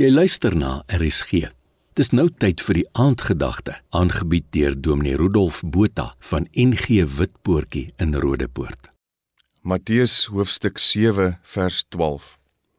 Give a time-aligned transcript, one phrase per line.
[0.00, 1.50] Jy luister na RSG.
[1.92, 8.16] Dis nou tyd vir die aandgedagte, aangebied deur Dominee Rudolf Botha van NG Witpoortjie in
[8.16, 8.88] Rodepoort.
[9.60, 12.30] Matteus hoofstuk 7 vers 12.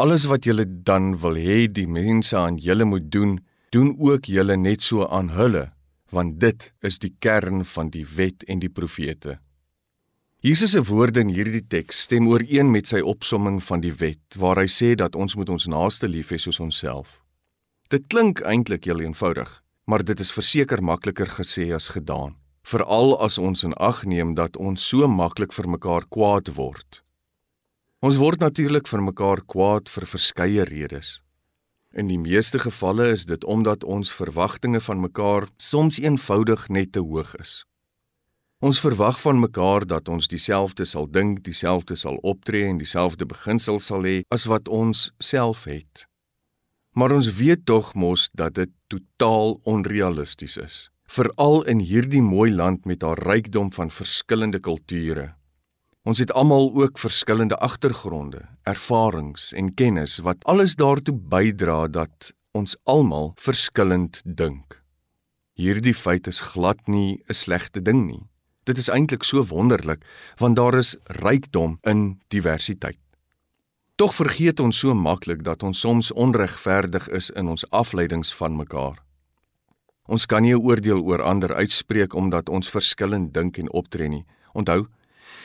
[0.00, 3.36] Alles wat julle dan wil hê die mense aan julle moet doen,
[3.76, 5.66] doen ook julle net so aan hulle,
[6.16, 9.36] want dit is die kern van die wet en die profete.
[10.42, 14.58] Jesus se woorde in hierdie teks stem ooreen met sy opsomming van die wet waar
[14.58, 17.20] hy sê dat ons moet ons naaste lief hê soos onsself.
[17.94, 19.52] Dit klink eintlik heel eenvoudig,
[19.86, 22.34] maar dit is verseker makliker gesê as gedaan,
[22.66, 27.04] veral as ons in ag neem dat ons so maklik vir mekaar kwaad word.
[28.02, 31.20] Ons word natuurlik vir mekaar kwaad vir verskeie redes.
[31.94, 37.10] In die meeste gevalle is dit omdat ons verwagtinge van mekaar soms eenvoudig net te
[37.12, 37.60] hoog is.
[38.62, 43.88] Ons verwag van mekaar dat ons dieselfde sal dink, dieselfde sal optree en dieselfde beginsels
[43.90, 46.04] sal hê as wat ons self het.
[46.94, 50.78] Maar ons weet tog mos dat dit totaal onrealisties is,
[51.10, 55.32] veral in hierdie mooi land met haar rykdom van verskillende kulture.
[56.06, 62.78] Ons het almal ook verskillende agtergronde, ervarings en kennis wat alles daartoe bydra dat ons
[62.86, 64.84] almal verskillend dink.
[65.58, 68.28] Hierdie feit is glad nie 'n slegte ding nie.
[68.64, 70.04] Dit is eintlik so wonderlik
[70.38, 72.98] want daar is rykdom in diversiteit.
[73.94, 79.02] Tog vergeet ons so maklik dat ons soms onregverdig is in ons afleidings van mekaar.
[80.06, 84.24] Ons kan nie 'n oordeel oor ander uitspreek omdat ons verskillend dink en optree nie.
[84.52, 84.86] Onthou,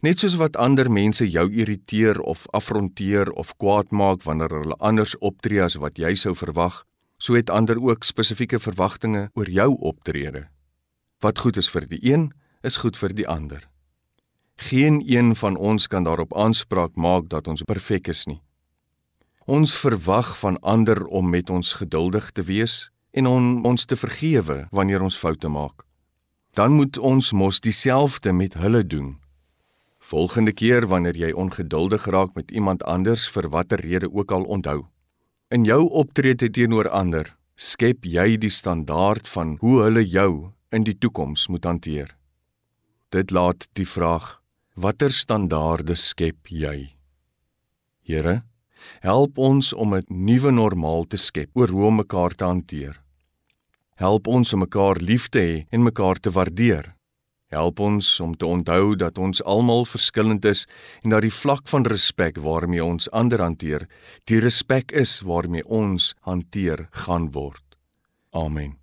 [0.00, 5.18] net soos wat ander mense jou irriteer of afronteer of kwaad maak wanneer hulle anders
[5.18, 6.84] optree as wat jy sou verwag,
[7.18, 10.48] so het ander ook spesifieke verwagtinge oor jou optrede.
[11.20, 13.68] Wat goed is vir die een, is goed vir die ander.
[14.58, 18.40] Geen een van ons kan daarop aanspraak maak dat ons perfek is nie.
[19.46, 24.66] Ons verwag van ander om met ons geduldig te wees en om ons te vergewe
[24.70, 25.86] wanneer ons foute maak.
[26.52, 29.16] Dan moet ons mos dieselfde met hulle doen.
[29.98, 34.86] Volgende keer wanneer jy ongeduldig raak met iemand anders vir watter rede ook al onthou.
[35.48, 40.98] In jou optrede teenoor ander, skep jy die standaard van hoe hulle jou in die
[40.98, 42.17] toekoms moet hanteer.
[43.08, 44.42] Dit laat die vraag:
[44.76, 46.92] Watter standaarde skep jy?
[48.04, 48.42] Here,
[49.00, 53.00] help ons om 'n nuwe normaal te skep oor hoe om mekaar te hanteer.
[53.96, 56.94] Help ons om mekaar lief te hê en mekaar te waardeer.
[57.48, 60.66] Help ons om te onthou dat ons almal verskillend is
[61.02, 63.88] en dat die vlak van respek waarmee ons ander hanteer,
[64.24, 67.64] die respek is waarmee ons hanteer gaan word.
[68.32, 68.76] Amen.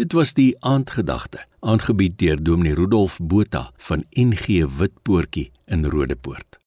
[0.00, 6.59] Dit was die aandgedagte, aangebied deur Dominee Rudolf Botha van NG Witpoortjie in Rodepoort.